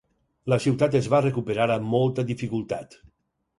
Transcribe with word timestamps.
La 0.53 0.57
ciutat 0.63 0.97
es 0.99 1.09
va 1.15 1.19
recuperar 1.27 1.69
amb 1.77 1.87
molta 1.93 2.27
dificultat. 2.33 3.01